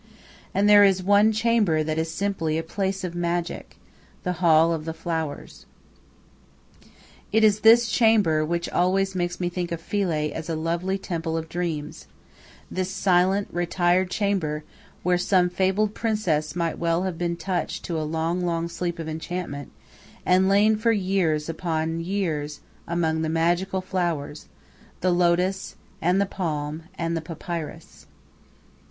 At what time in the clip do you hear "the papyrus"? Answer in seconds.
27.15-28.07